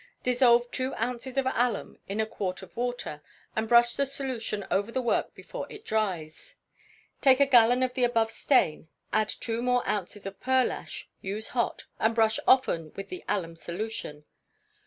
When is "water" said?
2.75-3.21